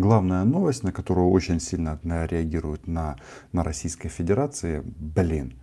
[0.00, 3.16] главная новость, на которую очень сильно реагируют на,
[3.52, 5.54] на Российской Федерации, блин,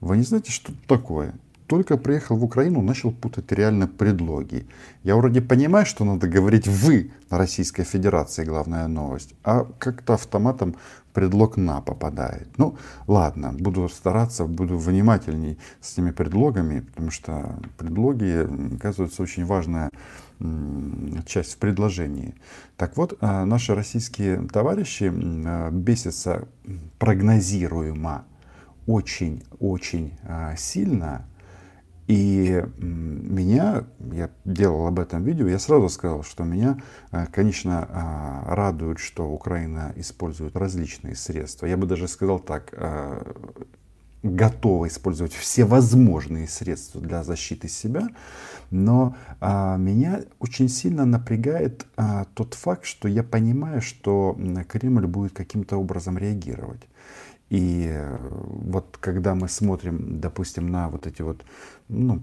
[0.00, 1.34] вы не знаете, что такое?
[1.70, 4.66] Только приехал в Украину, начал путать реально предлоги.
[5.04, 10.74] Я вроде понимаю, что надо говорить «вы» на Российской Федерации, главная новость, а как-то автоматом
[11.12, 12.48] предлог «на» попадает.
[12.58, 12.76] Ну,
[13.06, 19.90] ладно, буду стараться, буду внимательней с этими предлогами, потому что предлоги, оказывается, очень важная
[21.24, 22.34] часть в предложении.
[22.76, 26.48] Так вот, а, наши российские товарищи а, бесятся
[26.98, 28.24] прогнозируемо
[28.88, 31.26] очень-очень а, сильно.
[32.10, 36.82] И меня, я делал об этом видео, я сразу сказал, что меня,
[37.32, 41.66] конечно, радует, что Украина использует различные средства.
[41.66, 42.74] Я бы даже сказал так,
[44.24, 48.08] готова использовать все возможные средства для защиты себя,
[48.72, 54.36] но а, меня очень сильно напрягает а, тот факт, что я понимаю, что
[54.68, 56.80] Кремль будет каким-то образом реагировать.
[57.50, 61.44] И э, вот когда мы смотрим, допустим, на вот эти вот
[61.88, 62.22] ну,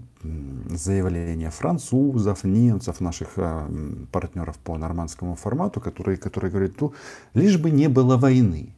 [0.70, 3.68] заявления французов, немцев, наших э,
[4.10, 6.94] партнеров по нормандскому формату, которые, которые говорят, ну,
[7.34, 8.74] лишь бы не было войны,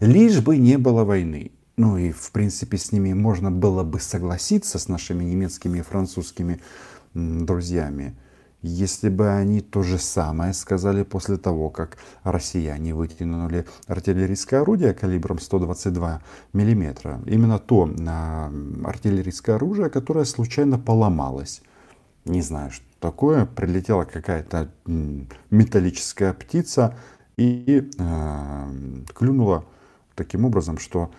[0.00, 1.50] лишь бы не было войны.
[1.78, 6.60] Ну и, в принципе, с ними можно было бы согласиться, с нашими немецкими и французскими
[7.14, 8.14] друзьями,
[8.66, 15.38] если бы они то же самое сказали после того, как россияне вытянули артиллерийское орудие калибром
[15.38, 17.20] 122 мм.
[17.26, 18.52] Именно то а,
[18.84, 21.62] артиллерийское оружие, которое случайно поломалось.
[22.24, 23.46] Не знаю, что такое.
[23.46, 24.70] Прилетела какая-то
[25.50, 26.96] металлическая птица
[27.36, 28.64] и э,
[29.14, 29.64] клюнула
[30.16, 31.12] таким образом, что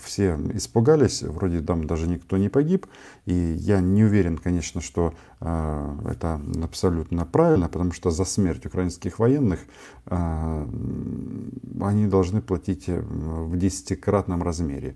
[0.00, 2.86] все испугались, вроде там даже никто не погиб,
[3.26, 9.18] и я не уверен, конечно, что э, это абсолютно правильно, потому что за смерть украинских
[9.18, 9.60] военных
[10.06, 10.66] э,
[11.80, 14.94] они должны платить в десятикратном размере.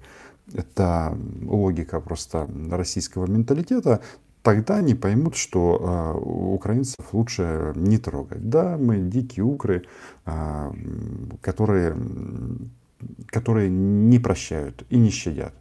[0.54, 4.00] Это логика просто российского менталитета,
[4.42, 8.48] тогда они поймут, что э, украинцев лучше не трогать.
[8.48, 9.84] Да, мы дикие укры,
[10.26, 10.72] э,
[11.40, 11.96] которые
[13.26, 15.54] которые не прощают и не щадят.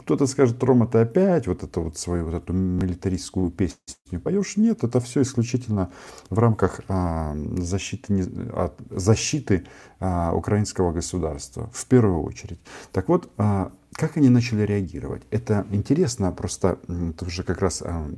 [0.00, 4.56] Кто-то скажет, Рома, ты опять вот эту вот свою вот эту милитаристскую песню поешь?
[4.56, 5.90] Нет, это все исключительно
[6.30, 9.66] в рамках а, защиты, а, защиты
[9.98, 12.60] а, украинского государства, в первую очередь.
[12.92, 15.22] Так вот, а, как они начали реагировать?
[15.30, 18.08] Это интересно, просто это уже как раз а,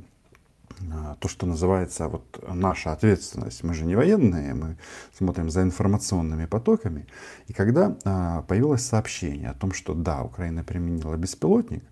[1.19, 3.63] то, что называется вот наша ответственность.
[3.63, 4.77] Мы же не военные, мы
[5.17, 7.07] смотрим за информационными потоками.
[7.47, 11.83] И когда а, появилось сообщение о том, что да, Украина применила беспилотник,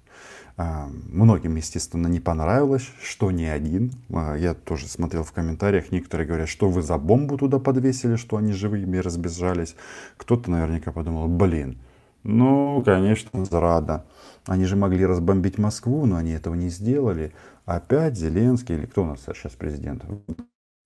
[0.58, 3.92] а, многим, естественно, не понравилось, что не один.
[4.10, 8.54] Я тоже смотрел в комментариях, некоторые говорят, что вы за бомбу туда подвесили, что они
[8.54, 9.76] живыми разбежались.
[10.18, 11.78] Кто-то наверняка подумал, блин,
[12.24, 14.06] ну, конечно, зрада.
[14.48, 17.34] Они же могли разбомбить Москву, но они этого не сделали.
[17.66, 20.04] Опять Зеленский, или кто у нас сейчас президент?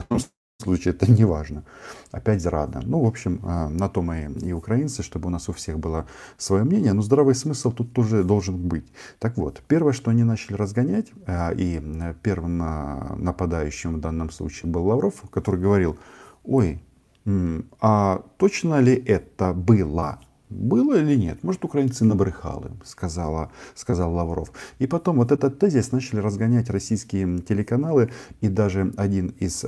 [0.09, 1.64] В случае это не важно.
[2.12, 2.81] Опять Зрада.
[2.84, 6.06] Ну, в общем, а, на то мы и украинцы, чтобы у нас у всех было
[6.38, 6.92] свое мнение.
[6.92, 8.86] Но здравый смысл тут тоже должен быть.
[9.20, 11.81] Так вот, первое, что они начали разгонять, а, и
[12.24, 15.97] первым а, нападающим в данном случае был Лавров, который говорил,
[16.44, 16.84] ой,
[17.80, 20.20] а точно ли это было?
[20.50, 21.44] Было или нет?
[21.44, 24.52] Может, украинцы набрехали, сказала, сказал Лавров.
[24.80, 28.10] И потом вот этот тезис начали разгонять российские телеканалы.
[28.42, 29.64] И даже один из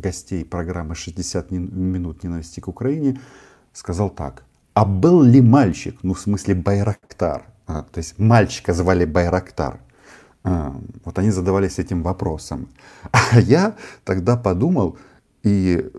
[0.00, 3.20] гостей программы «60 минут ненависти к Украине»
[3.72, 4.44] сказал так.
[4.74, 9.80] А был ли мальчик, ну в смысле Байрактар, а, то есть мальчика звали Байрактар,
[10.44, 12.68] а, вот они задавались этим вопросом.
[13.12, 14.96] А я тогда подумал,
[15.42, 15.90] и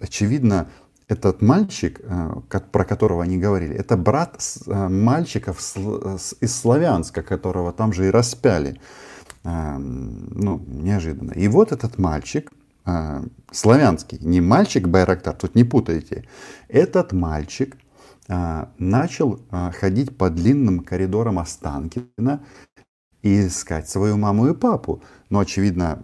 [0.00, 0.68] очевидно,
[1.10, 5.58] этот мальчик, э, про которого они говорили, это брат э, мальчиков
[6.40, 8.80] из Славянска, которого там же и распяли.
[9.44, 11.32] Э, ну, неожиданно.
[11.32, 12.52] И вот этот мальчик,
[13.52, 16.24] славянский, не мальчик Байрактар, тут не путайте.
[16.68, 17.76] Этот мальчик
[18.78, 19.38] начал
[19.78, 22.40] ходить по длинным коридорам Останкина
[23.22, 25.02] и искать свою маму и папу.
[25.28, 26.00] Ну, очевидно,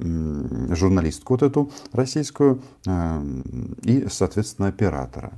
[0.70, 3.22] журналистку вот эту российскую э,
[3.82, 5.32] и, соответственно, оператора.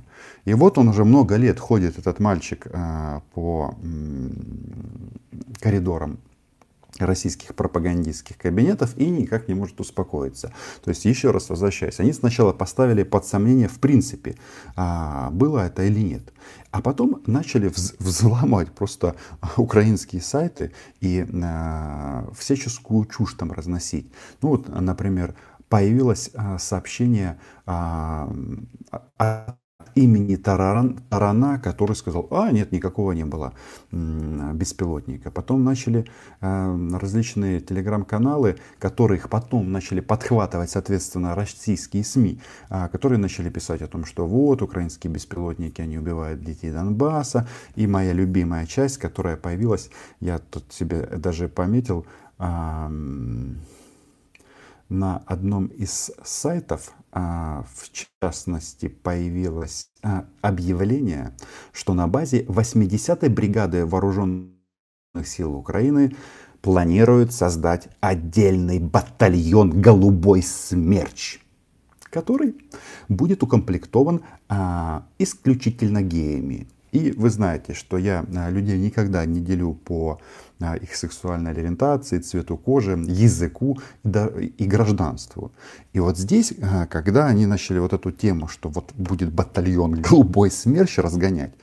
[0.45, 3.73] И вот он уже много лет ходит, этот мальчик, э, по
[5.59, 6.19] коридорам
[6.99, 10.53] российских пропагандистских кабинетов и никак не может успокоиться.
[10.83, 14.35] То есть, еще раз возвращаясь, они сначала поставили под сомнение в принципе,
[14.75, 16.33] а, было это или нет.
[16.71, 19.15] А потом начали взломать просто
[19.57, 24.11] украинские сайты и а, всяческую чушь там разносить.
[24.41, 25.35] Ну вот, например,
[25.69, 28.29] появилось сообщение от
[29.99, 33.53] имени Таран, Тарана, который сказал, а нет, никакого не было
[33.91, 35.31] беспилотника.
[35.31, 36.05] Потом начали
[36.41, 42.39] э, различные телеграм-каналы, которые их потом начали подхватывать, соответственно, российские СМИ,
[42.69, 47.47] э, которые начали писать о том, что вот, украинские беспилотники, они убивают детей Донбасса.
[47.75, 49.89] И моя любимая часть, которая появилась,
[50.19, 52.05] я тут себе даже пометил,
[54.89, 57.89] на одном из сайтов, а, в
[58.19, 61.35] частности, появилось а, объявление,
[61.71, 64.51] что на базе 80-й бригады вооруженных
[65.25, 66.15] сил Украины
[66.61, 71.39] планируют создать отдельный батальон «Голубой смерч»,
[72.03, 72.55] который
[73.07, 76.67] будет укомплектован а, исключительно геями.
[76.91, 80.19] И вы знаете, что я людей никогда не делю по
[80.59, 85.51] их сексуальной ориентации, цвету кожи, языку и гражданству.
[85.93, 90.51] И вот здесь, а, когда они начали вот эту тему, что вот будет батальон голубой
[90.51, 91.53] смерч разгонять,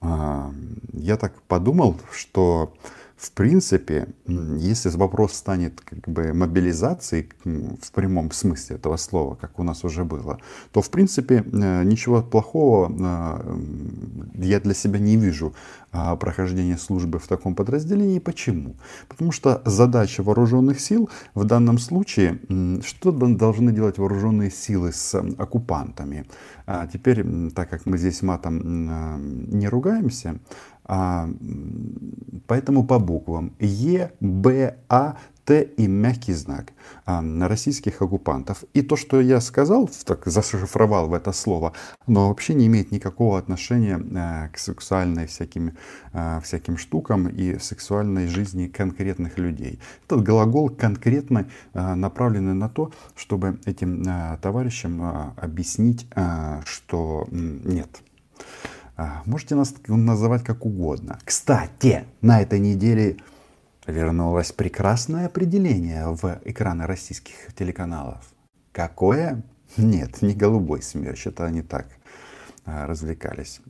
[0.00, 0.52] а,
[0.92, 2.74] я так подумал, что
[3.16, 9.62] в принципе, если вопрос станет как бы мобилизацией в прямом смысле этого слова, как у
[9.62, 10.38] нас уже было,
[10.72, 13.58] то в принципе э, ничего плохого э,
[14.34, 15.54] я для себя не вижу
[15.96, 18.18] а, прохождения службы в таком подразделении.
[18.18, 18.74] Почему?
[19.08, 22.40] Потому что задача вооруженных сил в данном случае,
[22.84, 26.26] что должны делать вооруженные силы с оккупантами?
[26.66, 29.18] А теперь, так как мы здесь матом э,
[29.56, 30.40] не ругаемся,
[30.84, 31.28] а,
[32.46, 36.72] поэтому по буквам Е, Б, А, Т и мягкий знак
[37.04, 38.64] а, на российских оккупантов.
[38.72, 41.74] И то, что я сказал, так зашифровал в это слово,
[42.06, 45.76] но вообще не имеет никакого отношения а, к сексуальной всяким,
[46.12, 49.80] а, всяким штукам и сексуальной жизни конкретных людей.
[50.06, 54.02] Этот глагол конкретно а, направленный на то, чтобы этим
[54.40, 56.06] товарищам а, объяснить,
[56.64, 58.02] что нет.
[58.96, 61.18] А, можете нас называть как угодно.
[61.24, 63.16] Кстати, на этой неделе
[63.86, 68.24] вернулось прекрасное определение в экраны российских телеканалов.
[68.72, 69.42] Какое?
[69.76, 71.88] Нет, не голубой смерч, это они так
[72.64, 73.60] а, развлекались.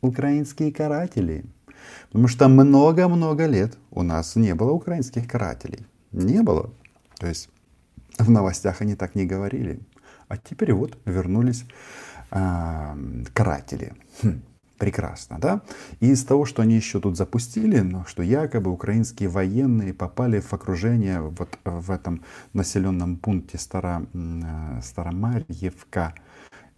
[0.00, 1.44] Украинские каратели.
[2.08, 5.86] Потому что много-много лет у нас не было украинских карателей.
[6.12, 6.70] Не было.
[7.18, 7.50] То есть
[8.18, 9.80] в новостях они так не говорили.
[10.28, 11.64] А теперь вот вернулись
[12.30, 13.94] э, каратели.
[14.22, 14.40] Хм,
[14.78, 15.62] прекрасно, да?
[16.00, 20.52] И из того, что они еще тут запустили, ну, что якобы украинские военные попали в
[20.52, 26.14] окружение вот в этом населенном пункте Старо, э, Старомарьевка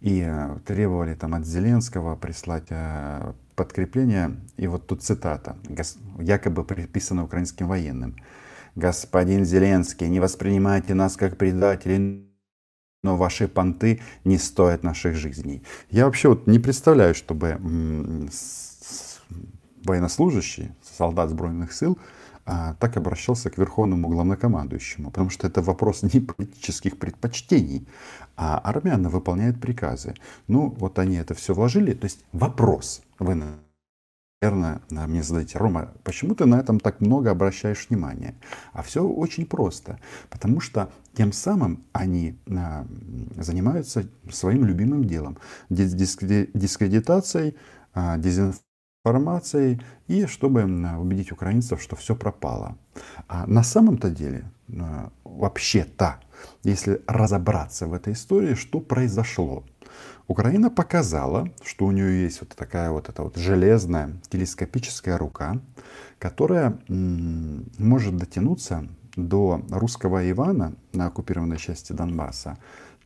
[0.01, 4.37] и э, требовали там от Зеленского прислать э, подкрепление.
[4.57, 5.57] И вот тут цитата,
[6.19, 8.15] якобы приписана украинским военным.
[8.75, 12.28] «Господин Зеленский, не воспринимайте нас как предателей,
[13.03, 15.63] но ваши понты не стоят наших жизней.
[15.89, 17.57] Я вообще вот не представляю, чтобы
[19.85, 21.97] военнослужащий, солдат сбройных сил,
[22.45, 27.87] а, так обращался к верховному главнокомандующему, потому что это вопрос не политических предпочтений,
[28.35, 30.15] а армия выполняет приказы.
[30.47, 33.35] Ну, вот они это все вложили, то есть вопрос, вы
[34.41, 38.35] наверное, мне задаете, Рома, почему ты на этом так много обращаешь внимание?
[38.71, 39.99] А все очень просто.
[40.29, 42.85] Потому что тем самым они а,
[43.35, 45.37] занимаются своим любимым делом.
[45.69, 47.57] Дискредитацией,
[47.93, 52.77] а, дезинформацией и чтобы убедить украинцев, что все пропало.
[53.27, 56.21] А на самом-то деле, а, вообще-то,
[56.63, 59.65] если разобраться в этой истории, что произошло–
[60.27, 65.59] Украина показала, что у нее есть вот такая вот эта вот железная телескопическая рука,
[66.19, 72.57] которая может дотянуться до русского Ивана на оккупированной части Донбасса,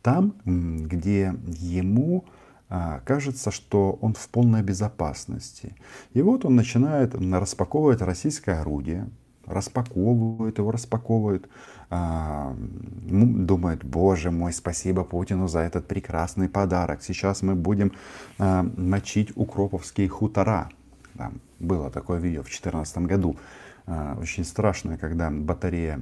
[0.01, 2.25] там, где ему
[2.69, 5.75] а, кажется, что он в полной безопасности.
[6.13, 9.09] И вот он начинает распаковывать российское орудие,
[9.45, 11.49] распаковывают его, распаковывают,
[11.89, 17.03] а, думают, боже мой, спасибо Путину за этот прекрасный подарок.
[17.03, 17.91] Сейчас мы будем
[18.39, 20.69] а, мочить укроповские хутора.
[21.17, 23.37] Там было такое видео в 2014 году.
[23.85, 25.99] А, очень страшное, когда батарея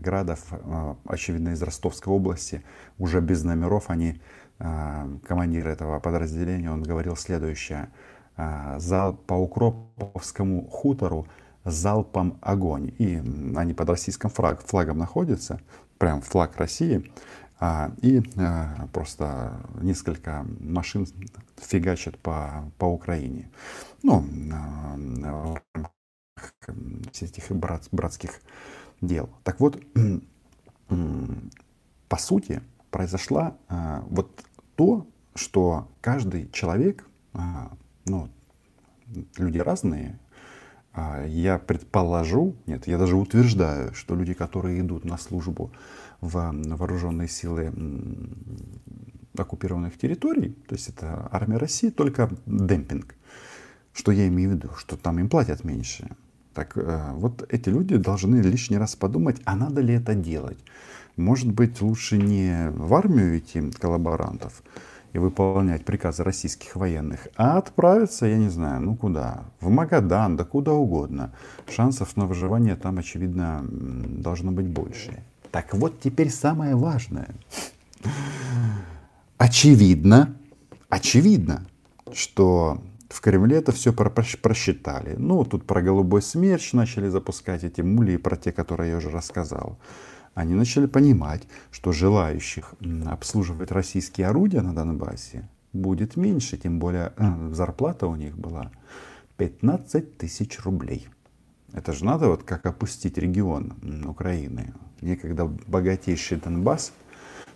[0.00, 0.40] градов,
[1.04, 2.62] очевидно из Ростовской области,
[2.98, 4.20] уже без номеров, они,
[4.58, 7.88] командир этого подразделения, он говорил следующее.
[8.78, 11.26] За, по Укроповскому хутору
[11.64, 12.94] залпом огонь.
[12.98, 13.16] И
[13.56, 15.60] они под российским флаг, флагом находятся,
[15.98, 17.10] прям флаг России.
[17.60, 21.06] А, и а, просто несколько машин
[21.56, 23.50] фигачат по, по Украине.
[24.02, 24.96] Ну, а,
[27.20, 28.40] этих брат, братских
[29.00, 29.30] дел.
[29.44, 29.82] Так вот,
[32.08, 33.56] по сути, произошла
[34.10, 34.44] вот
[34.76, 37.06] то, что каждый человек,
[38.04, 38.28] ну,
[39.36, 40.18] люди разные,
[41.26, 45.72] я предположу, нет, я даже утверждаю, что люди, которые идут на службу
[46.20, 47.72] в вооруженные силы
[49.36, 53.14] оккупированных территорий, то есть это армия России, только демпинг.
[53.92, 54.70] Что я имею в виду?
[54.76, 56.08] Что там им платят меньше.
[56.52, 60.58] Так э, вот эти люди должны лишний раз подумать, а надо ли это делать.
[61.16, 64.62] Может быть, лучше не в армию идти коллаборантов
[65.14, 69.44] и выполнять приказы российских военных, а отправиться, я не знаю, ну куда?
[69.60, 71.32] В Магадан, да куда угодно.
[71.68, 75.22] Шансов на выживание там, очевидно, должно быть больше.
[75.52, 77.28] Так вот теперь самое важное.
[79.38, 80.34] Очевидно,
[80.88, 81.64] очевидно,
[82.12, 85.14] что в Кремле это все просчитали.
[85.16, 89.78] Ну, тут про голубой смерч начали запускать эти мули, про те, которые я уже рассказал.
[90.34, 92.74] Они начали понимать, что желающих
[93.06, 98.70] обслуживать российские орудия на Донбассе будет меньше, тем более э, зарплата у них была
[99.36, 101.08] 15 тысяч рублей.
[101.72, 103.74] Это же надо вот как опустить регион
[104.06, 104.74] Украины.
[105.00, 106.92] Некогда богатейший Донбасс,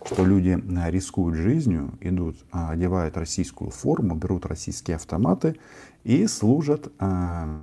[0.05, 5.57] что люди э, рискуют жизнью, идут, а, одевают российскую форму, берут российские автоматы
[6.05, 7.61] и служат э,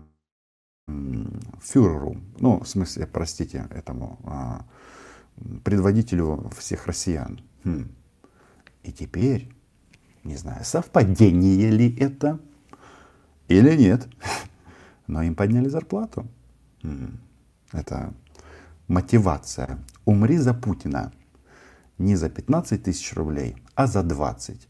[1.62, 4.18] фюреру, ну, в смысле, простите, этому
[5.64, 7.40] предводителю всех россиян.
[7.64, 7.88] Хм.
[8.83, 9.50] И теперь,
[10.25, 12.38] не знаю, совпадение ли это
[13.49, 14.07] или нет,
[15.07, 16.26] но им подняли зарплату.
[17.73, 18.12] Это
[18.88, 19.78] мотивация.
[20.05, 21.12] Умри за Путина.
[21.99, 24.69] Не за 15 тысяч рублей, а за 20.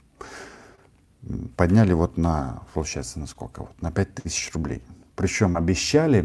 [1.57, 3.63] Подняли вот на, получается, на сколько?
[3.63, 4.83] Вот, на 5 тысяч рублей.
[5.17, 6.25] Причем обещали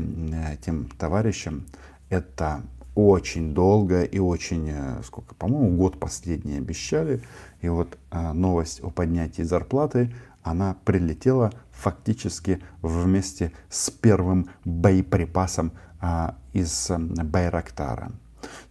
[0.54, 1.66] этим товарищам
[2.10, 2.62] это
[2.96, 7.22] очень долго и очень, э, сколько, по-моему, год последний обещали.
[7.62, 16.36] И вот э, новость о поднятии зарплаты, она прилетела фактически вместе с первым боеприпасом а,
[16.54, 18.12] из э, Байрактара.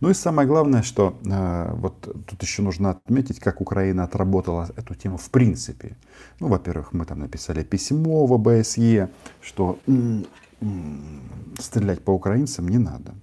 [0.01, 4.95] Ну и самое главное, что э, вот тут еще нужно отметить, как Украина отработала эту
[4.95, 5.97] тему в принципе.
[6.41, 9.11] Ну, во-первых, мы там написали письмо в ОБСЕ,
[9.41, 10.27] что м-
[10.61, 11.23] м-
[11.59, 13.15] стрелять по украинцам не надо.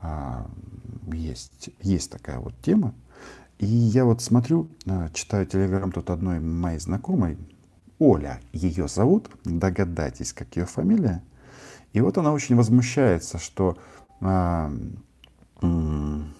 [0.00, 0.46] А,
[1.12, 2.94] есть, есть такая вот тема.
[3.58, 7.38] И я вот смотрю, э, читаю телеграм тут одной моей знакомой,
[7.98, 11.22] Оля ее зовут, догадайтесь, как ее фамилия.
[11.92, 13.76] И вот она очень возмущается, что
[14.20, 15.02] а, м-
[15.62, 16.34] м-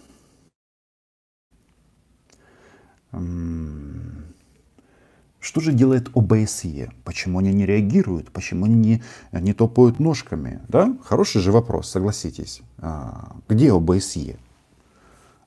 [5.48, 6.90] что же делает ОБСЕ?
[7.04, 8.30] Почему они не реагируют?
[8.30, 9.02] Почему они не,
[9.32, 10.60] не топают ножками?
[10.68, 10.94] Да?
[11.02, 12.60] Хороший же вопрос, согласитесь.
[12.76, 14.36] А, где ОБСЕ?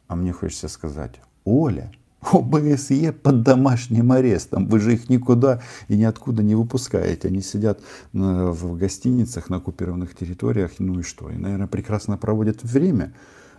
[0.07, 1.91] А мне хочется сказать, Оля,
[2.21, 4.67] ОБСЕ под домашним арестом.
[4.67, 7.27] Вы же их никуда и ниоткуда не выпускаете.
[7.27, 10.71] Они сидят э, в гостиницах на оккупированных территориях.
[10.79, 11.29] Ну и что?
[11.29, 13.13] И, наверное, прекрасно проводят время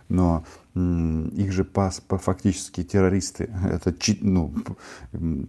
[0.09, 0.43] но
[0.73, 4.53] их же по, по, фактически террористы, это ну,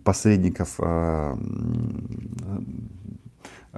[0.05, 1.37] посредников э,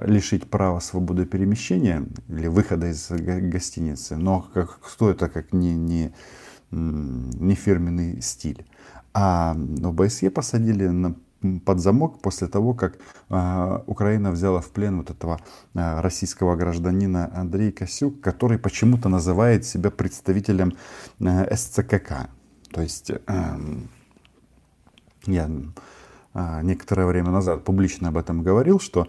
[0.01, 4.17] лишить права свободы перемещения или выхода из гостиницы.
[4.17, 6.13] Но как, кто это как не, не,
[6.71, 8.65] не фирменный стиль.
[9.13, 11.15] А ОБСЕ посадили на
[11.65, 12.97] под замок после того, как
[13.29, 15.39] э, Украина взяла в плен вот этого
[15.73, 20.73] э, российского гражданина Андрея Косюк, который почему-то называет себя представителем
[21.19, 22.29] э, СЦКК.
[22.71, 23.19] То есть э,
[25.25, 25.49] я
[26.61, 29.07] некоторое время назад публично об этом говорил, что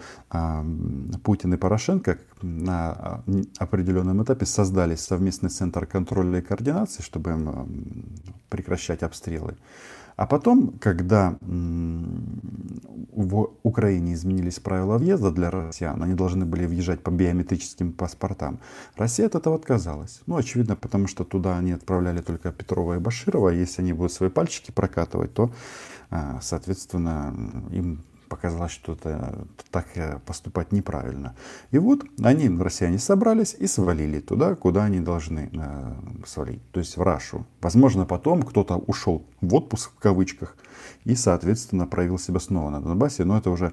[1.23, 3.23] Путин и Порошенко на
[3.59, 7.37] определенном этапе создали совместный центр контроля и координации, чтобы
[8.49, 9.59] прекращать обстрелы.
[10.19, 17.11] А потом, когда в Украине изменились правила въезда для россиян, они должны были въезжать по
[17.11, 18.59] биометрическим паспортам,
[18.97, 20.21] Россия от этого отказалась.
[20.27, 23.51] Ну, очевидно, потому что туда они отправляли только Петрова и Баширова.
[23.51, 25.53] Если они будут свои пальчики прокатывать, то,
[26.11, 27.33] а, соответственно,
[27.71, 29.87] им показалось, что это так
[30.25, 31.35] поступать неправильно.
[31.71, 35.95] И вот они, россияне, собрались и свалили туда, куда они должны э,
[36.27, 37.47] свалить, то есть в Рашу.
[37.61, 40.57] Возможно, потом кто-то ушел в отпуск в кавычках
[41.05, 43.73] и, соответственно, проявил себя снова на Донбассе, но это уже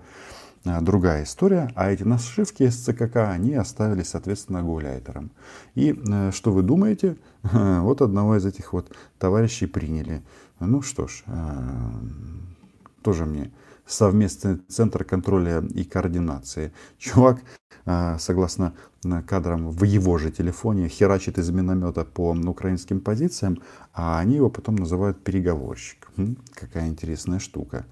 [0.63, 1.71] э, другая история.
[1.75, 5.31] А эти нашивки с ЦКК они оставили, соответственно, гауляйтерам.
[5.75, 7.17] И э, что вы думаете?
[7.43, 10.23] Вот одного из этих вот товарищей приняли.
[10.59, 11.33] Ну что ж, э,
[13.03, 13.51] тоже мне
[13.85, 16.73] совместный центр контроля и координации.
[16.97, 17.41] Чувак,
[17.85, 18.73] а, согласно
[19.27, 23.61] кадрам в его же телефоне, херачит из миномета по украинским позициям,
[23.93, 26.09] а они его потом называют переговорщик.
[26.53, 27.85] Какая интересная штука.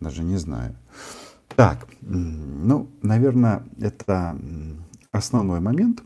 [0.00, 0.76] Даже не знаю.
[1.54, 4.36] Так, ну, наверное, это
[5.12, 6.02] основной момент,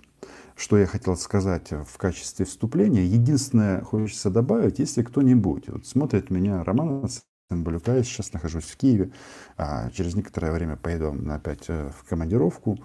[0.54, 3.04] что я хотел сказать в качестве вступления.
[3.04, 7.08] Единственное, хочется добавить, если кто-нибудь вот смотрит меня, Роман
[7.50, 9.10] Цымбалюка, я сейчас нахожусь в Киеве,
[9.56, 12.78] а через некоторое время поеду опять э, в командировку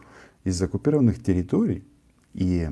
[0.43, 1.88] из оккупированных территорий
[2.34, 2.72] и,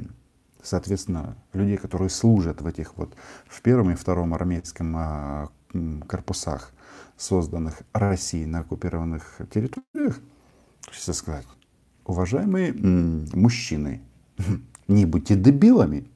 [0.63, 5.49] соответственно, людей, которые служат в этих вот, в первом и втором армейском а,
[6.07, 6.71] корпусах,
[7.15, 10.19] созданных Россией на оккупированных территориях,
[10.87, 11.45] хочется сказать,
[12.05, 14.01] уважаемые мужчины,
[14.87, 16.09] не будьте дебилами.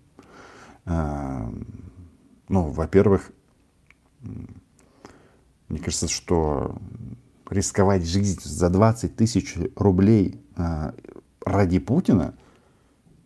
[0.85, 1.53] А,
[2.49, 3.31] ну, во-первых,
[5.69, 6.77] мне кажется, что
[7.49, 10.93] рисковать жизнь за 20 тысяч рублей а,
[11.45, 12.33] ради Путина,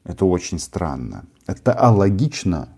[0.04, 1.26] это очень странно.
[1.48, 2.70] Это алогично.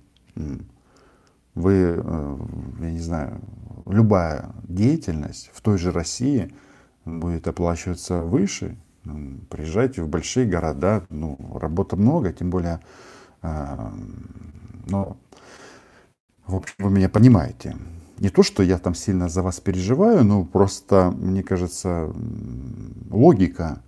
[1.56, 2.38] Вы, э,
[2.80, 3.40] я не знаю,
[3.86, 6.52] любая деятельность в той же России
[7.06, 8.76] будет оплачиваться выше.
[9.50, 12.80] Приезжайте в большие города, ну, работы много, тем более,
[13.44, 13.92] э,
[14.88, 15.18] но,
[16.48, 17.76] в общем, вы меня понимаете.
[18.20, 22.14] Не то, что я там сильно за вас переживаю, но просто, мне кажется,
[23.10, 23.82] логика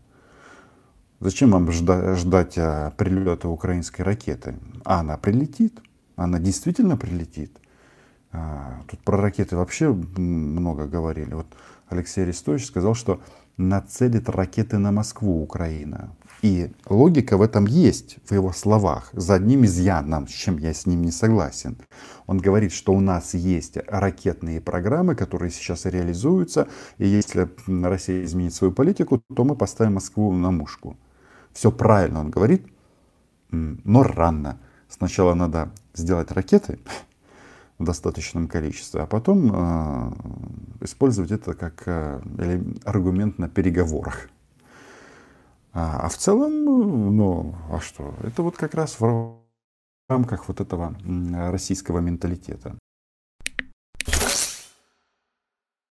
[1.20, 4.56] Зачем вам ждать, а, прилета украинской ракеты?
[4.84, 5.80] А она прилетит,
[6.16, 7.58] она действительно прилетит.
[8.32, 11.34] А, тут про ракеты вообще много говорили.
[11.34, 11.48] Вот
[11.88, 13.22] Алексей Арестович сказал, что
[13.58, 16.12] нацелит ракеты на Москву Украина.
[16.46, 20.86] И логика в этом есть, в его словах, за одним изъяном, с чем я с
[20.86, 21.76] ним не согласен.
[22.28, 26.68] Он говорит, что у нас есть ракетные программы, которые сейчас реализуются,
[27.00, 30.98] и если Россия изменит свою политику, то мы поставим Москву на мушку.
[31.52, 32.68] Все правильно он говорит,
[33.50, 34.60] но рано.
[34.88, 36.78] Сначала надо сделать ракеты
[37.80, 40.12] в достаточном количестве, а потом э,
[40.82, 42.22] использовать это как э,
[42.84, 44.30] аргумент на переговорах.
[45.76, 46.64] А, а в целом,
[47.18, 48.14] ну, а что?
[48.24, 49.42] Это вот как раз в
[50.08, 50.96] рамках вот этого
[51.52, 52.80] российского менталитета.